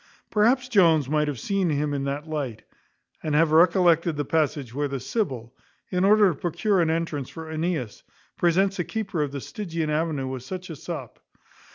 [0.31, 2.63] Perhaps Jones might have seen him in that light,
[3.21, 5.53] and have recollected the passage where the Sibyl,
[5.91, 8.01] in order to procure an entrance for Aeneas,
[8.35, 11.19] presents the keeper of the Stygian avenue with such a sop.